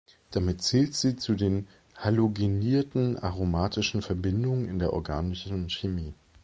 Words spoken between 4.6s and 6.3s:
in der organischen Chemie.